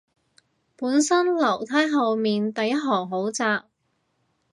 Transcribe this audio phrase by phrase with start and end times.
[0.75, 3.65] 本身樓梯後面第一行好窄